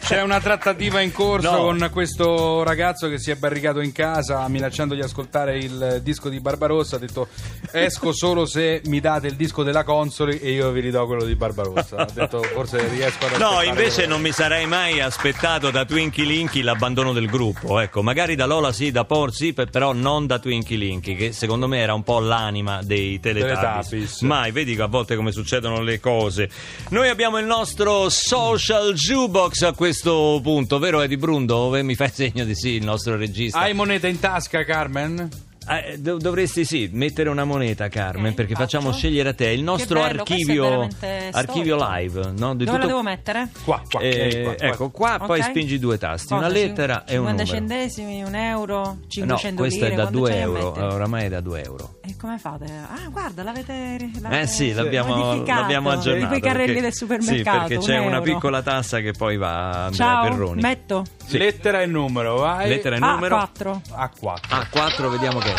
C'è 0.00 0.22
una 0.22 0.40
trattativa 0.40 1.00
in 1.00 1.12
corso 1.12 1.50
No. 1.50 1.56
con 1.58 1.88
questo 1.92 2.62
ragazzo 2.62 3.08
che 3.08 3.18
si 3.18 3.30
è 3.30 3.34
barricato 3.36 3.80
in 3.80 3.92
casa 3.92 4.46
minacciando 4.48 4.94
di 4.94 5.00
ascoltare 5.00 5.58
il 5.58 6.00
disco 6.02 6.28
di 6.28 6.40
Barbarossa. 6.40 6.96
Ha 6.96 6.98
detto 6.98 7.28
esco 7.72 8.12
solo 8.12 8.46
se 8.46 8.82
mi 8.86 9.00
date 9.00 9.26
il 9.26 9.34
disco 9.36 9.62
della 9.62 9.84
Consoli 9.84 10.38
e 10.40 10.52
io 10.52 10.70
vi 10.70 10.80
ridò 10.80 11.06
quello 11.06 11.24
di 11.24 11.34
Barbarossa. 11.34 11.96
Ha 11.96 12.08
detto 12.12 12.42
forse 12.42 12.86
riesco 12.88 13.26
ad 13.26 13.38
No, 13.40 13.62
invece 13.62 13.94
quello. 13.94 14.10
non 14.10 14.20
mi 14.20 14.32
sarei 14.32 14.66
mai 14.66 15.00
aspettato 15.00 15.70
da 15.70 15.84
Twinkie 15.84 16.24
Linky 16.24 16.62
l'abbandono 16.62 17.12
del 17.12 17.26
gruppo. 17.26 17.80
Ecco, 17.80 18.02
magari 18.02 18.34
da 18.34 18.46
Lola 18.46 18.72
sì, 18.72 18.90
da 18.90 19.04
Por 19.04 19.32
sì, 19.32 19.52
pe- 19.52 19.66
però 19.66 19.92
non 19.92 20.26
da 20.26 20.38
Twinkie 20.38 20.76
Linky, 20.76 21.14
che 21.14 21.32
secondo 21.32 21.66
me 21.68 21.78
era 21.78 21.94
un 21.94 22.02
po' 22.02 22.18
l'anima 22.20 22.80
dei. 22.82 23.18
Teletubbies. 23.20 24.20
Mai, 24.22 24.50
vedi 24.52 24.78
a 24.80 24.86
volte 24.86 25.16
come 25.16 25.32
succedono 25.32 25.80
le 25.82 25.98
cose. 26.00 26.48
Noi 26.90 27.08
abbiamo 27.08 27.38
il 27.38 27.46
nostro 27.46 28.08
social 28.08 28.92
jukebox 28.94 29.47
a 29.66 29.72
questo 29.72 30.40
punto, 30.42 30.78
vero 30.78 31.00
Edi 31.00 31.16
Brundo? 31.16 31.70
Mi 31.82 31.94
fai 31.94 32.10
segno 32.12 32.44
di 32.44 32.54
sì, 32.54 32.70
il 32.70 32.84
nostro 32.84 33.16
regista. 33.16 33.58
Hai 33.58 33.72
moneta 33.72 34.06
in 34.06 34.20
tasca, 34.20 34.64
Carmen? 34.64 35.47
Eh, 35.70 35.98
dov- 35.98 36.20
dovresti 36.20 36.64
sì 36.64 36.88
mettere 36.92 37.28
una 37.28 37.44
moneta 37.44 37.88
Carmen 37.88 38.30
Ok, 38.30 38.34
perché 38.34 38.54
faccio. 38.54 38.78
facciamo 38.78 38.92
scegliere 38.92 39.28
a 39.30 39.34
te 39.34 39.48
il 39.50 39.62
nostro 39.62 40.00
bello, 40.00 40.14
è 40.16 40.18
archivio 40.20 40.88
archivio 41.32 41.76
live 41.80 42.32
no? 42.36 42.54
Di 42.54 42.64
Dove 42.64 42.64
tutto- 42.64 42.78
la 42.78 42.86
devo 42.86 43.02
mettere? 43.02 43.48
Qua, 43.64 43.82
qua. 43.88 44.00
Eh, 44.00 44.40
qua, 44.44 44.54
qua. 44.54 44.66
ecco 44.66 44.90
qua 44.90 45.18
poi 45.26 45.40
Ok. 45.40 45.46
spingi 45.46 45.78
due 45.78 45.98
tasti 45.98 46.32
una 46.32 46.46
Cosa, 46.48 46.52
lettera 46.54 47.04
e 47.04 47.16
un 47.16 47.26
50 47.26 47.42
numero 47.42 47.46
centesimi, 47.46 48.22
un 48.22 48.34
euro, 48.34 48.80
no 48.80 48.98
500 49.08 49.60
questo 49.60 49.80
lire. 49.84 49.92
è 49.92 49.96
da 49.96 50.02
quando 50.02 50.18
2 50.18 50.28
ce 50.30 50.34
ne 50.36 50.42
euro 50.42 50.72
oramai 50.94 51.24
è 51.24 51.28
da 51.28 51.40
2 51.40 51.62
euro 51.64 51.94
E 52.04 52.16
come 52.18 52.38
fate? 52.38 52.64
Ah, 52.64 53.08
guarda, 53.10 53.42
l'avete, 53.42 53.72
eh 53.72 54.10
l'avete 54.20 54.46
sì 54.46 54.72
l'abbiamo, 54.72 55.44
l'abbiamo 55.44 55.90
aggiornato 55.90 56.34
Tipo 56.34 56.36
i 56.36 56.40
carrelli 56.40 56.66
perché- 56.66 56.80
del 56.82 56.94
supermercato. 56.94 57.58
sì 57.60 57.68
perché 57.74 57.78
c'è 57.86 57.98
un 57.98 58.06
una 58.08 58.20
piccola 58.22 58.62
tassa 58.62 59.00
che 59.00 59.12
poi 59.12 59.36
va 59.36 59.50
a 59.70 59.84
Andrea 59.86 59.92
Ciao, 60.06 60.28
Perroni 60.30 60.62
metto 60.62 61.04
Sì. 61.26 61.36
Lettera 61.38 61.82
e 61.82 61.86
numero, 61.86 62.36
vai. 62.38 62.68
lettera 62.70 62.96
e 62.96 62.98
numero 63.00 63.36
A4. 63.36 63.80
A4. 63.90 64.40
A4 64.48 65.10
vediamo 65.10 65.38
che 65.40 65.52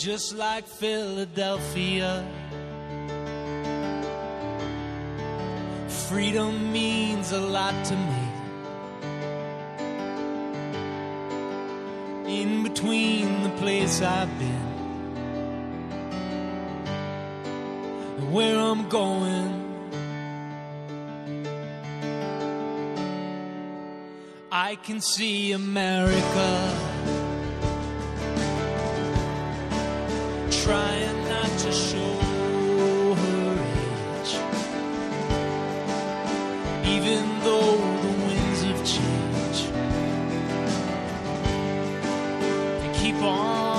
just 0.00 0.34
like 0.34 0.66
Philadelphia. 0.66 2.26
Freedom 6.08 6.72
means 6.72 7.32
a 7.32 7.38
lot 7.38 7.74
to 7.84 7.94
me. 7.94 8.26
In 12.40 12.62
between 12.62 13.42
the 13.42 13.50
place 13.58 14.00
I've 14.00 14.38
been 14.38 14.70
and 18.16 18.32
where 18.32 18.58
I'm 18.58 18.88
going. 18.88 19.69
I 24.70 24.76
can 24.76 25.00
see 25.00 25.50
America. 25.50 26.50
trying 30.62 31.28
not 31.28 31.50
to 31.58 31.72
show 31.72 32.14
her 33.22 33.52
age. 34.14 34.32
Even 36.86 37.24
though 37.40 37.78
the 38.04 38.12
winds 38.26 38.62
of 38.70 38.76
change 38.94 39.58
keep 42.96 43.20
on 43.24 43.69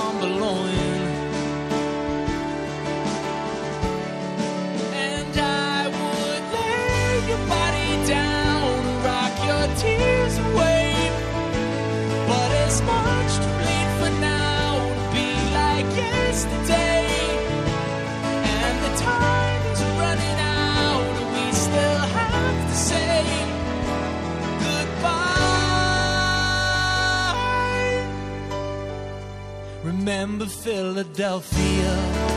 Remember 30.04 30.46
Philadelphia. 30.46 32.31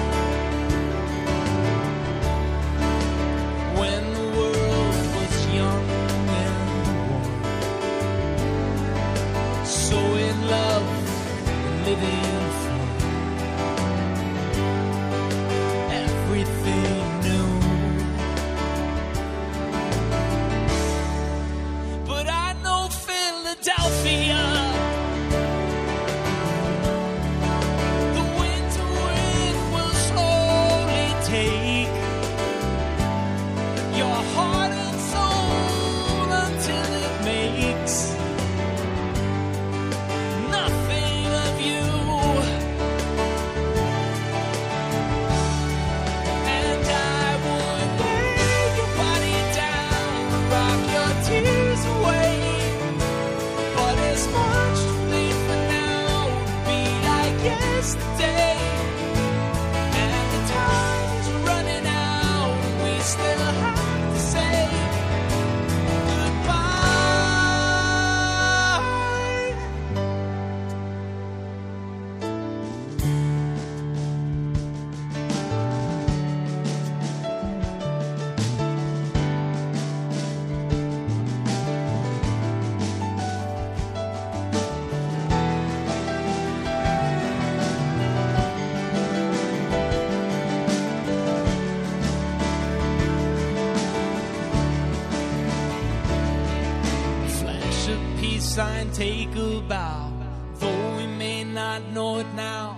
Take 98.96 99.36
a 99.36 99.60
bow. 99.68 100.10
Though 100.54 100.96
we 100.98 101.06
may 101.06 101.44
not 101.44 101.82
know 101.92 102.20
it 102.20 102.34
now, 102.34 102.78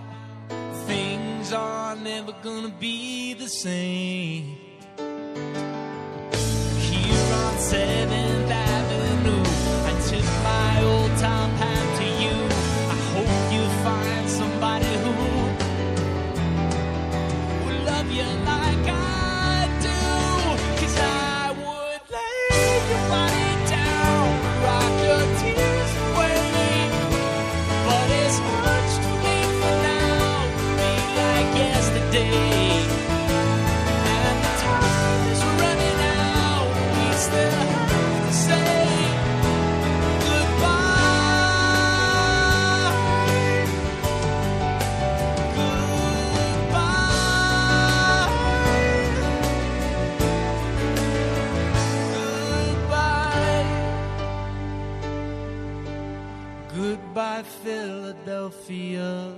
things 0.87 1.53
are 1.53 1.95
never 1.95 2.31
gonna 2.41 2.73
be 2.79 3.35
the 3.35 3.47
same. 3.47 4.16
Philadelphia. 57.61 59.35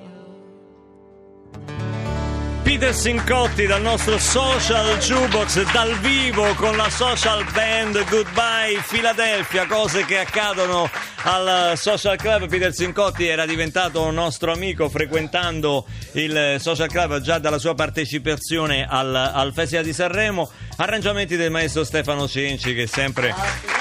Peter 2.64 2.94
Sincotti 2.94 3.66
dal 3.66 3.82
nostro 3.82 4.20
social 4.20 4.98
jukebox 5.00 5.72
dal 5.72 5.98
vivo 6.00 6.54
con 6.54 6.78
la 6.78 6.90
social 6.90 7.44
band 7.52 8.04
Goodbye 8.10 8.82
Philadelphia, 8.88 9.66
cose 9.66 10.06
che 10.06 10.20
accadono 10.20 10.90
al 11.24 11.78
social 11.78 12.18
club. 12.18 12.48
Peter 12.48 12.74
Sincotti 12.74 13.26
era 13.28 13.46
diventato 13.46 14.02
un 14.02 14.14
nostro 14.14 14.52
amico 14.52 14.90
frequentando 14.90 15.86
il 16.14 16.58
social 16.60 16.88
club 16.88 17.20
già 17.20 17.40
dalla 17.40 17.58
sua 17.58 17.76
partecipazione 17.76 18.86
al, 18.88 19.14
al 19.16 19.52
Festival 19.54 19.84
di 19.84 19.94
Sanremo. 19.94 20.50
Arrangiamenti 20.78 21.36
del 21.36 21.52
maestro 21.52 21.84
Stefano 21.84 22.28
Cenci 22.28 22.74
che 22.74 22.88
sempre, 22.88 23.34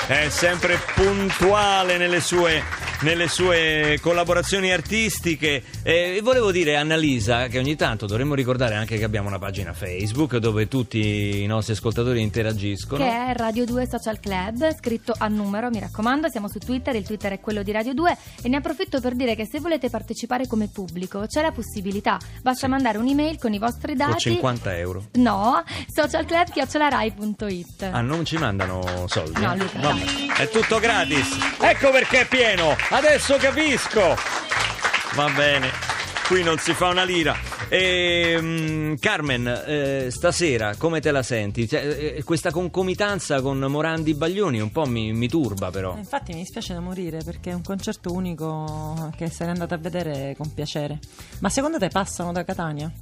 è 0.09 0.29
sempre 0.31 0.81
puntuale 0.94 1.96
nelle 1.96 2.20
sue, 2.20 2.61
nelle 3.03 3.29
sue 3.29 3.98
collaborazioni 4.01 4.72
artistiche. 4.72 5.62
E 5.85 6.18
volevo 6.22 6.51
dire, 6.51 6.74
Annalisa, 6.74 7.46
che 7.46 7.59
ogni 7.59 7.77
tanto 7.77 8.07
dovremmo 8.07 8.35
ricordare 8.35 8.74
anche 8.74 8.98
che 8.98 9.05
abbiamo 9.05 9.29
una 9.29 9.38
pagina 9.38 9.72
Facebook 9.72 10.38
dove 10.38 10.66
tutti 10.66 11.40
i 11.40 11.46
nostri 11.46 11.74
ascoltatori 11.74 12.20
interagiscono. 12.20 13.05
Che 13.05 13.11
è 13.11 13.33
Radio 13.37 13.64
2 13.64 13.87
Social 13.88 14.18
Club, 14.18 14.77
scritto 14.77 15.14
a 15.16 15.29
numero, 15.29 15.70
mi 15.70 15.79
raccomando, 15.79 16.29
siamo 16.29 16.48
su 16.48 16.59
Twitter, 16.59 16.96
il 16.96 17.05
Twitter 17.05 17.28
è 17.35 17.41
quello 17.41 17.62
di 17.62 17.73
Radio 17.73 17.95
2 17.95 18.17
e 18.43 18.49
ne 18.49 18.57
approfitto 18.57 19.01
per 19.01 19.14
dire 19.14 19.35
che 19.35 19.47
se 19.47 19.61
volete 19.61 19.91
partecipare 19.91 20.47
come 20.47 20.69
pubblico 20.69 21.27
c'è 21.27 21.43
la 21.43 21.53
possibilità, 21.53 22.19
basta 22.43 22.69
mandare 22.69 22.99
un'email 22.99 23.38
con 23.38 23.53
i 23.53 23.59
vostri 23.59 23.95
dati. 23.95 24.12
O 24.12 24.19
50 24.19 24.77
euro. 24.77 25.05
No, 25.14 25.62
socialclub.rai.it. 25.93 27.88
Ah, 27.91 28.01
non 28.01 28.25
ci 28.25 28.37
mandano 28.37 29.07
soldi? 29.07 29.41
No, 29.41 29.55
Luca, 29.57 29.81
Vabbè, 29.81 30.33
È 30.37 30.49
tutto 30.49 30.79
gratis. 30.79 31.37
Ecco 31.61 31.91
perché 31.91 32.21
è 32.21 32.27
pieno. 32.27 32.77
Adesso 32.91 33.37
capisco. 33.37 34.17
Va 35.14 35.29
bene. 35.31 35.88
Qui 36.29 36.43
non 36.43 36.59
si 36.59 36.75
fa 36.75 36.88
una 36.88 37.05
lira. 37.05 37.35
E, 37.71 38.95
Carmen, 39.01 39.47
eh, 39.67 40.09
stasera 40.11 40.75
come 40.77 41.01
te 41.01 41.11
la 41.11 41.23
senti? 41.23 41.67
Cioè, 41.67 42.14
eh, 42.19 42.23
questa 42.23 42.51
concomitanza 42.51 43.41
con 43.41 43.59
Morandi 43.59 44.12
Baglioni 44.12 44.61
un 44.61 44.71
po' 44.71 44.85
mi, 44.85 45.12
mi 45.14 45.27
turba 45.27 45.71
però. 45.71 45.95
Eh, 45.95 46.01
Infatti 46.01 46.33
mi 46.35 46.41
dispiace 46.41 46.75
da 46.75 46.81
morire 46.81 47.23
perché 47.25 47.51
è 47.51 47.55
un 47.55 47.62
concerto 47.62 48.12
unico 48.12 49.11
che 49.17 49.31
sarei 49.31 49.53
andata 49.55 49.75
a 49.77 49.79
vedere 49.79 50.35
con 50.37 50.53
piacere. 50.53 50.99
Ma 51.41 51.49
secondo 51.49 51.79
te 51.79 51.88
passano 51.88 52.31
da 52.31 52.45
Catania? 52.45 52.93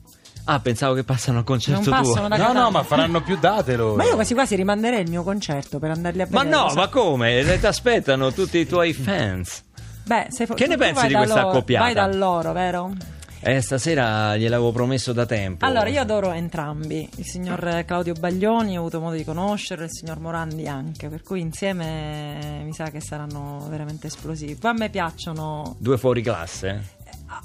Ah, 0.44 0.60
pensavo 0.60 0.94
che 0.94 1.02
passano 1.02 1.38
al 1.38 1.44
concerto 1.44 1.90
Non 1.90 2.02
tuo. 2.04 2.28
No, 2.28 2.52
no, 2.52 2.70
ma 2.70 2.84
faranno 2.84 3.20
più 3.22 3.36
date 3.40 3.74
loro. 3.74 3.96
Ma 3.96 4.04
io 4.04 4.14
quasi 4.14 4.34
quasi 4.34 4.54
rimanderei 4.54 5.02
il 5.02 5.10
mio 5.10 5.24
concerto 5.24 5.80
per 5.80 5.90
andarli 5.90 6.22
a 6.22 6.28
Ma 6.30 6.44
vedere. 6.44 6.60
no, 6.62 6.68
sai? 6.68 6.76
ma 6.76 6.88
come? 6.88 7.38
Eh, 7.40 7.58
Ti 7.58 7.66
aspettano 7.66 8.32
tutti 8.32 8.58
i 8.58 8.66
tuoi 8.66 8.92
fans. 8.92 9.64
Beh, 10.04 10.28
se 10.30 10.46
fo- 10.46 10.54
Che 10.54 10.68
ne 10.68 10.76
pensi 10.76 11.08
di 11.08 11.12
da 11.14 11.18
questa 11.18 11.34
loro- 11.40 11.48
accoppiata? 11.48 11.84
Vai 11.84 11.94
da 11.94 12.06
loro, 12.06 12.52
vero? 12.52 12.92
Eh, 13.40 13.60
stasera 13.60 14.36
gliel'avevo 14.36 14.72
promesso 14.72 15.12
da 15.12 15.24
tempo. 15.26 15.64
Allora, 15.66 15.88
io 15.88 16.00
adoro 16.00 16.32
entrambi. 16.32 17.08
Il 17.16 17.24
signor 17.24 17.84
Claudio 17.86 18.14
Baglioni 18.14 18.76
ho 18.76 18.80
avuto 18.80 18.98
modo 19.00 19.14
di 19.16 19.24
conoscerlo, 19.24 19.84
il 19.84 19.90
signor 19.92 20.18
Morandi 20.18 20.66
anche, 20.66 21.08
per 21.08 21.22
cui 21.22 21.40
insieme 21.40 22.62
mi 22.64 22.72
sa 22.72 22.90
che 22.90 23.00
saranno 23.00 23.66
veramente 23.68 24.08
esplosivi. 24.08 24.54
Poi 24.56 24.70
a 24.70 24.74
me 24.74 24.88
piacciono 24.90 25.76
Due 25.78 25.96
fuori 25.98 26.22
classe? 26.22 26.94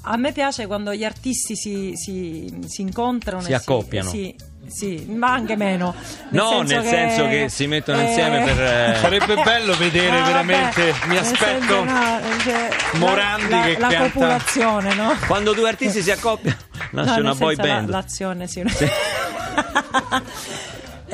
A- 0.02 0.16
me 0.16 0.32
piace 0.32 0.66
quando 0.66 0.94
gli 0.94 1.04
artisti 1.04 1.54
si, 1.56 1.92
si- 1.94 2.52
si 2.66 2.82
incontrano 2.82 3.42
Si 3.42 3.52
accoppiano. 3.52 4.08
Sì, 4.08 4.34
sì, 4.66 5.04
ma 5.08 5.32
anche 5.32 5.56
meno. 5.56 5.94
No, 6.30 6.62
nel 6.62 6.84
senso 6.84 7.26
che 7.28 7.48
si 7.48 7.66
mettono 7.66 8.00
insieme 8.00 8.42
per, 8.44 8.60
eh, 8.62 8.96
Sarebbe 9.02 9.34
bello 9.42 9.74
vedere 9.76 10.18
Ah, 10.20 10.24
veramente. 10.24 10.90
vabbè, 10.92 11.06
Mi 11.06 11.14
nel 11.14 11.22
aspetto. 11.22 11.44
senso, 11.44 11.84
no, 11.84 12.20
cioè, 12.42 12.68
Morandi 12.98 13.50
la, 13.50 13.60
che 13.62 13.72
la, 13.72 13.78
la 13.78 13.88
canta- 13.88 14.10
copulazione, 14.10 14.94
no? 14.94 15.16
Quando 15.26 15.52
due 15.52 15.68
artisti 15.68 16.02
si 16.02 16.10
accoppiano, 16.10 16.56
nasce 16.92 17.10
No, 17.10 17.14
nel 17.16 17.22
una 17.24 17.34
boy 17.34 17.54
senso 17.54 17.70
la- 17.70 17.74
band. 17.76 17.88
l'azione, 17.90 18.46
sì. 18.46 18.62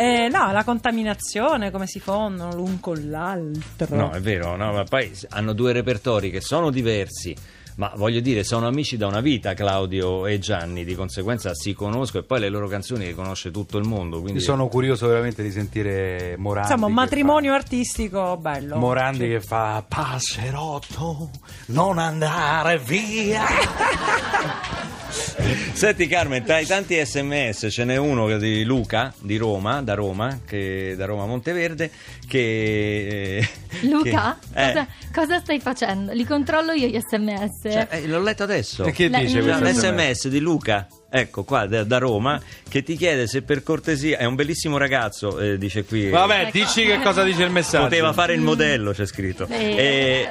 Eh, 0.00 0.28
no, 0.30 0.52
la 0.52 0.62
contaminazione, 0.62 1.72
come 1.72 1.88
si 1.88 1.98
fondono 1.98 2.54
l'un 2.54 2.78
con 2.78 3.08
l'altro. 3.10 3.96
No, 3.96 4.10
è 4.12 4.20
vero, 4.20 4.54
no, 4.54 4.72
ma 4.72 4.84
poi 4.84 5.10
hanno 5.30 5.52
due 5.54 5.72
repertori 5.72 6.30
che 6.30 6.40
sono 6.40 6.70
diversi, 6.70 7.34
Ma 7.78 7.92
voglio 7.94 8.18
dire, 8.18 8.42
sono 8.42 8.66
amici 8.66 8.96
da 8.96 9.06
una 9.06 9.20
vita 9.20 9.54
Claudio 9.54 10.26
e 10.26 10.40
Gianni, 10.40 10.84
di 10.84 10.96
conseguenza 10.96 11.54
si 11.54 11.74
conoscono 11.74 12.24
e 12.24 12.26
poi 12.26 12.40
le 12.40 12.48
loro 12.48 12.66
canzoni 12.66 13.04
le 13.04 13.14
conosce 13.14 13.52
tutto 13.52 13.78
il 13.78 13.86
mondo. 13.86 14.20
Quindi... 14.20 14.40
Sono 14.40 14.66
curioso 14.66 15.06
veramente 15.06 15.44
di 15.44 15.52
sentire 15.52 16.34
Morandi. 16.36 16.72
Insomma, 16.72 16.88
un 16.88 16.94
matrimonio 16.94 17.54
artistico 17.54 18.36
bello. 18.36 18.74
fa- 18.74 18.80
Morandi 18.80 19.28
che 19.28 19.40
fa 19.40 19.84
Passerotto, 19.86 21.30
non 21.66 21.98
andare 21.98 22.78
via. 22.78 23.46
Senti 25.10 26.06
Carmen, 26.06 26.44
tra 26.44 26.58
i 26.58 26.66
tanti 26.66 27.02
sms 27.02 27.68
ce 27.70 27.84
n'è 27.84 27.96
uno 27.96 28.36
di 28.36 28.64
Luca 28.64 29.12
di 29.20 29.36
Roma, 29.36 29.80
da 29.82 29.94
Roma, 29.94 30.40
che, 30.44 30.94
da 30.96 31.04
Roma 31.06 31.24
Monteverde, 31.26 31.90
che... 32.26 33.38
eh, 33.38 33.48
Luca, 33.86 34.38
che- 34.52 34.60
eh, 34.60 34.72
cosa, 34.72 34.86
cosa 35.12 35.38
stai 35.40 35.60
facendo? 35.60 36.12
Li 36.12 36.24
controllo 36.24 36.72
io 36.72 36.86
gli 36.88 36.98
sms. 36.98 37.60
cioè, 37.62 37.86
eh, 37.90 38.06
l'ho 38.06 38.20
letto 38.20 38.42
adesso. 38.42 38.84
E 38.84 38.92
che 38.92 39.08
La- 39.08 39.18
dice 39.20 39.40
no, 39.40 39.56
un 39.56 39.64
sms 39.72 40.28
di 40.28 40.40
Luca, 40.40 40.86
ecco 41.10 41.44
qua 41.44 41.66
da, 41.66 41.84
da 41.84 41.98
Roma, 41.98 42.40
che 42.68 42.82
ti 42.82 42.96
chiede 42.96 43.26
se 43.26 43.42
per 43.42 43.62
cortesia, 43.62 44.18
è 44.18 44.24
un 44.24 44.34
bellissimo 44.34 44.76
ragazzo, 44.76 45.38
eh, 45.38 45.58
dice 45.58 45.84
qui. 45.84 46.08
Vabbè, 46.10 46.40
Ecco. 46.42 46.50
dici 46.52 46.84
che 46.84 47.00
cosa 47.00 47.22
dice 47.22 47.42
il 47.44 47.50
messaggio. 47.50 47.84
Poteva 47.84 48.12
fare 48.12 48.34
il 48.34 48.40
modello, 48.40 48.92
c'è 48.92 49.06
scritto. 49.06 49.46
Eh, 49.48 50.30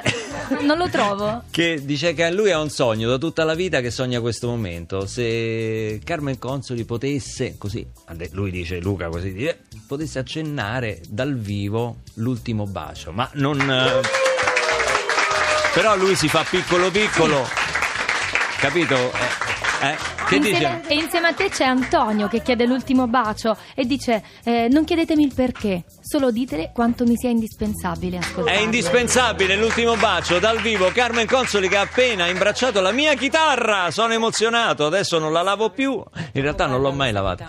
Non 0.62 0.78
lo 0.78 0.88
trovo. 0.88 1.42
che 1.50 1.80
dice 1.84 2.14
che 2.14 2.24
a 2.24 2.30
lui 2.30 2.50
è 2.50 2.56
un 2.56 2.70
sogno 2.70 3.08
da 3.08 3.18
tutta 3.18 3.44
la 3.44 3.54
vita 3.54 3.80
che 3.80 3.90
sogna 3.90 4.20
questo 4.20 4.46
momento. 4.48 5.06
Se 5.06 6.00
Carmen 6.04 6.38
Consoli 6.38 6.84
potesse, 6.84 7.56
così, 7.58 7.86
ha 8.06 8.14
lui 8.32 8.50
dice 8.50 8.78
Luca 8.80 9.08
così, 9.08 9.32
dice, 9.32 9.58
potesse 9.86 10.18
accennare 10.18 11.00
dal 11.08 11.34
vivo 11.36 11.98
l'ultimo 12.14 12.64
bacio, 12.66 13.12
ma 13.12 13.28
non... 13.34 13.60
eh, 13.60 14.00
però 15.74 15.96
lui 15.96 16.14
si 16.16 16.28
fa 16.28 16.44
piccolo 16.48 16.90
piccolo, 16.90 17.46
capito? 18.58 18.96
Eh, 18.96 19.86
eh, 19.88 19.96
Che 20.28 20.36
Insieme, 20.36 20.80
dice? 20.82 20.94
e 20.94 20.94
insieme 20.96 21.28
a 21.28 21.32
te 21.32 21.48
c'è 21.48 21.64
Antonio 21.64 22.28
che 22.28 22.42
chiede 22.42 22.66
l'ultimo 22.66 23.06
bacio 23.06 23.56
e 23.74 23.86
dice: 23.86 24.22
eh, 24.44 24.68
Non 24.70 24.84
chiedetemi 24.84 25.22
il 25.24 25.32
perché, 25.34 25.84
solo 26.02 26.30
ditele 26.30 26.70
quanto 26.74 27.04
mi 27.04 27.16
sia 27.16 27.30
indispensabile 27.30 28.16
È 28.16 28.20
ascoltarlo. 28.20 28.60
indispensabile 28.62 29.56
l'ultimo 29.56 29.96
bacio 29.96 30.38
dal 30.38 30.60
vivo. 30.60 30.90
Carmen 30.92 31.26
Consoli 31.26 31.68
che 31.68 31.76
ha 31.78 31.80
appena 31.82 32.26
imbracciato 32.26 32.80
la 32.82 32.92
mia 32.92 33.14
chitarra. 33.14 33.90
Sono 33.90 34.12
emozionato, 34.12 34.84
adesso 34.86 35.18
non 35.18 35.32
la 35.32 35.40
lavo 35.42 35.70
più. 35.70 35.92
In 36.32 36.42
realtà 36.42 36.66
non 36.66 36.82
l'ho 36.82 36.92
mai 36.92 37.10
lavata. 37.12 37.46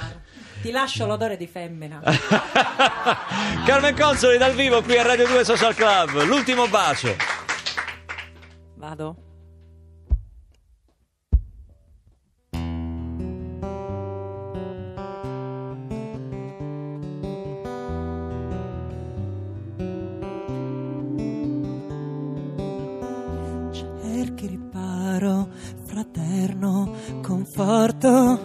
Ti 0.61 0.71
lascio 0.71 1.05
l'odore 1.05 1.35
di 1.37 1.47
femmina. 1.47 2.01
Carmen 3.65 3.95
Consoli 3.95 4.37
dal 4.37 4.53
vivo 4.53 4.81
qui 4.81 4.97
a 4.97 5.03
Radio 5.03 5.27
2 5.27 5.43
Social 5.43 5.73
Club. 5.75 6.23
L'ultimo 6.23 6.67
bacio. 6.67 7.15
Vado. 8.75 9.15
Conforto, 27.79 28.39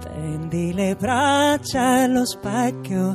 tendi 0.00 0.72
le 0.72 0.94
braccia 0.94 2.04
allo 2.04 2.24
specchio, 2.24 3.12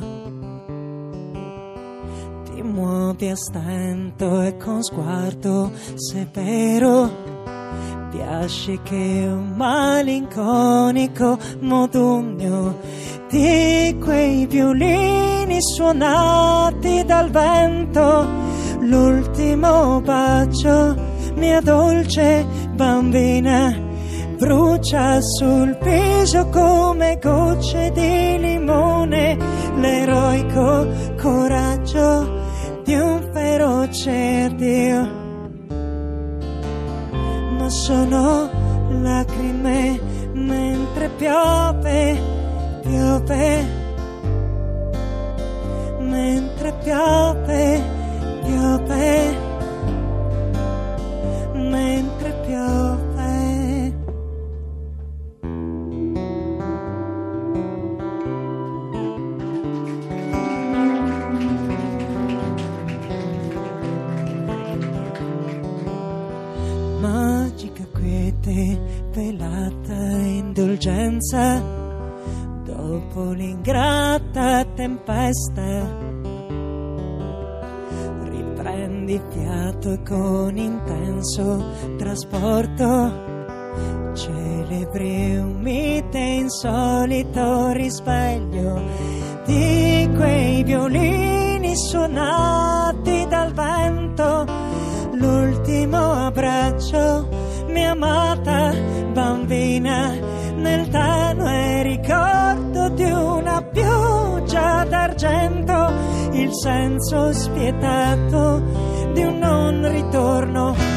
ti 2.44 2.62
muovi 2.62 3.28
a 3.28 3.36
stento 3.36 4.42
e 4.42 4.56
con 4.58 4.82
sguardo 4.82 5.70
severo. 5.94 7.30
Piace 8.10 8.82
che 8.82 9.24
un 9.26 9.54
malinconico 9.56 11.38
modugno 11.60 12.76
di 13.30 13.96
quei 13.98 14.46
violini 14.46 15.56
suonati 15.62 17.04
dal 17.06 17.30
vento, 17.30 18.26
l'ultimo 18.80 20.02
bacio, 20.02 20.94
mia 21.36 21.60
dolce 21.62 22.44
bambina, 22.74 23.81
brucia 24.42 25.20
sul 25.20 25.78
viso 25.80 26.48
come 26.48 27.16
gocce 27.22 27.92
di 27.92 28.38
limone, 28.40 29.38
l'eroico 29.76 30.88
coraggio 31.16 32.40
di 32.82 32.94
un 32.94 33.30
feroce 33.32 34.50
Dio 34.56 35.20
ma 37.56 37.68
sono 37.68 38.50
lacrime 39.00 40.00
mentre 40.32 41.08
piove, 41.10 42.18
piove, 42.82 43.64
mentre 46.00 46.72
piove, 46.82 47.80
piove, 48.42 49.31
tempesta. 74.82 75.62
Riprendi 78.30 79.20
fiato 79.30 80.00
con 80.04 80.56
intenso 80.56 81.64
trasporto 81.98 83.30
celebri 84.14 85.36
un 85.36 85.60
mite 85.60 86.18
insolito 86.18 87.70
risveglio 87.70 88.82
di 89.46 90.10
quei 90.16 90.64
violini 90.64 91.76
suonati 91.76 93.26
dal 93.28 93.52
vento 93.52 94.44
l'ultimo 95.12 96.26
abbraccio, 96.26 97.28
mia 97.68 97.92
amata 97.92 98.74
bambina, 99.12 100.12
nel 100.56 100.88
tenue 100.88 101.31
d'argento, 104.84 105.92
il 106.32 106.50
senso 106.52 107.32
spietato 107.32 108.62
di 109.12 109.22
un 109.22 109.38
non 109.38 109.90
ritorno. 109.90 110.91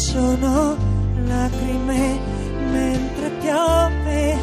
Sono 0.00 0.76
lacrime 1.26 2.18
mentre 2.72 3.28
piove, 3.38 4.38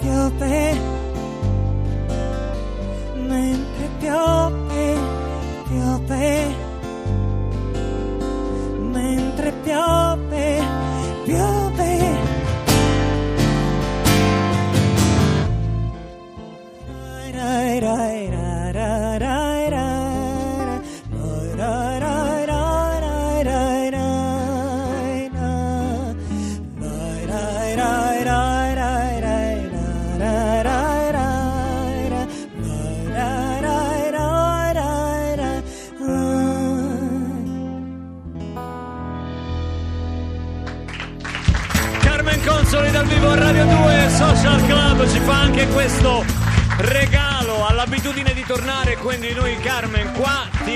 piove, 0.00 0.83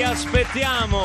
aspettiamo. 0.08 1.04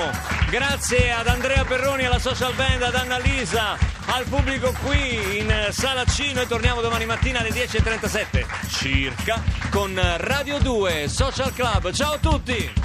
Grazie 0.50 1.12
ad 1.12 1.28
Andrea 1.28 1.66
Perroni 1.66 2.06
alla 2.06 2.20
social 2.20 2.54
band 2.54 2.84
ad 2.84 2.96
Annalisa 2.96 3.78
al 4.06 4.26
pubblico 4.26 4.74
qui 4.84 5.40
in 5.40 5.68
sala 5.72 6.06
C. 6.06 6.32
Noi 6.34 6.48
torniamo 6.48 6.82
domani 6.82 7.06
mattina 7.06 7.40
alle 7.40 7.50
10.37 7.50 8.46
circa 8.70 9.42
con 9.70 10.00
Radio 10.18 10.58
2 10.60 11.08
Social 11.10 11.54
Club. 11.54 11.92
Ciao 11.92 12.14
a 12.14 12.18
tutti 12.18 12.83